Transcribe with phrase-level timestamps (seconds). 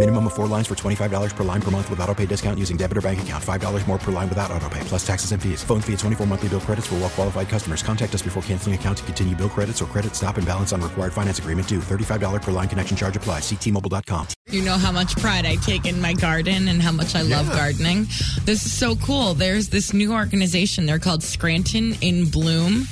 [0.00, 2.78] Minimum of four lines for $25 per line per month with auto pay discount using
[2.78, 3.44] debit or bank account.
[3.44, 5.62] $5 more per line without auto pay, plus taxes and fees.
[5.62, 7.82] Phone fee at 24 monthly bill credits for well qualified customers.
[7.82, 10.80] Contact us before canceling account to continue bill credits or credit stop and balance on
[10.80, 11.80] required finance agreement due.
[11.80, 13.42] $35 per line connection charge applies.
[13.42, 14.28] Ctmobile.com.
[14.48, 17.52] You know how much pride I take in my garden and how much I love
[17.52, 18.04] gardening.
[18.46, 19.34] This is so cool.
[19.34, 20.86] There's this new organization.
[20.86, 22.86] They're called Scranton in Bloom.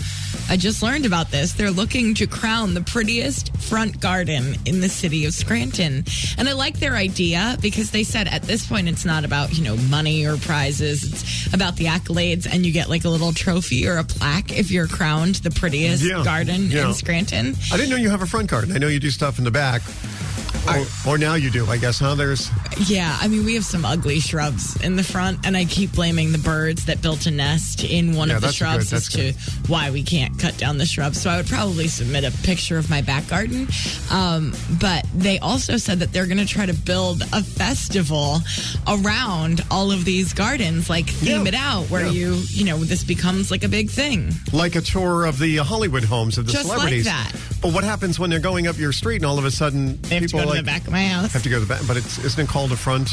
[0.51, 1.53] I just learned about this.
[1.53, 6.05] They're looking to crown the prettiest front garden in the city of Scranton.
[6.39, 9.63] And I like their idea because they said at this point it's not about, you
[9.65, 11.05] know, money or prizes.
[11.05, 14.71] It's about the accolades and you get like a little trophy or a plaque if
[14.71, 16.23] you're crowned the prettiest Yeah.
[16.25, 16.89] garden Yeah.
[16.89, 17.57] in Scranton.
[17.73, 18.73] I didn't know you have a front garden.
[18.75, 19.83] I know you do stuff in the back.
[20.67, 22.15] Or, or now you do, I guess, huh?
[22.15, 22.51] There's
[22.91, 26.31] Yeah, I mean, we have some ugly shrubs in the front, and I keep blaming
[26.33, 29.13] the birds that built a nest in one Yeah, of the shrubs good, as that's
[29.65, 31.21] to why we can't cut down the shrubs.
[31.21, 33.67] So I would probably submit a picture of my back garden.
[34.11, 38.39] Um, but they also said that they're going to try to build a festival
[38.87, 42.11] around all of these gardens, like theme Yeah, it out, where yeah.
[42.13, 44.33] you, you know, this becomes like a big thing.
[44.53, 47.05] like a tour of the Hollywood homes of the Just like celebrities.
[47.07, 47.33] that.
[47.63, 50.21] But what happens when they're going up your street and all of a sudden They
[50.21, 51.33] people to the back of my house.
[51.33, 51.83] have to go to the back?
[51.87, 53.11] But it's isn't it called a front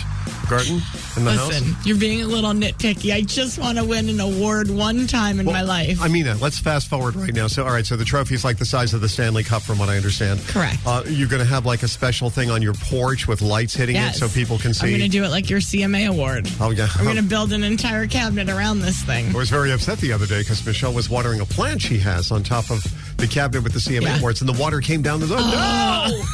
[0.49, 0.81] garden
[1.17, 1.85] in the Listen, house?
[1.85, 3.13] you're being a little nitpicky.
[3.13, 6.01] I just want to win an award one time in my life.
[6.01, 6.41] I mean that.
[6.41, 7.47] Let's fast forward right now.
[7.47, 7.85] So, all right.
[7.85, 10.39] So the trophy's like the size of the Stanley Cup, from what I understand.
[10.47, 10.77] Correct.
[10.85, 13.95] Uh, you're going to have like a special thing on your porch with lights hitting
[13.95, 14.17] Yes.
[14.17, 14.85] it, so people can see.
[14.87, 16.47] I'm going to do it like your CMA award.
[16.59, 16.87] Oh yeah.
[16.95, 19.29] I'm going to build an entire cabinet around this thing.
[19.33, 22.31] I was very upset the other day because Michelle was watering a plant she has
[22.31, 22.83] on top of
[23.17, 24.19] the cabinet with the CMA Yeah.
[24.19, 25.27] boards, and the water came down the.
[25.27, 25.37] No!
[25.37, 26.25] Oh.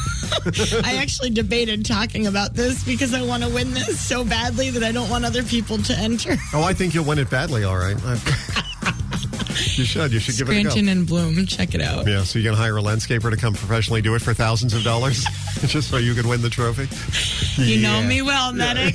[0.84, 4.82] I actually debated talking about this because I want to win this so badly that
[4.82, 6.36] I don't want other people to enter.
[6.54, 7.64] Oh, I think you'll win it badly.
[7.64, 7.96] All right.
[9.76, 10.12] you should.
[10.12, 10.90] You should give it a Scranton go.
[10.92, 12.06] and Bloom, check it out.
[12.06, 14.82] Yeah, so you can hire a landscaper to come professionally do it for thousands of
[14.82, 15.24] dollars
[15.66, 16.88] just so you could win the trophy.
[17.62, 18.94] You know me well, medic.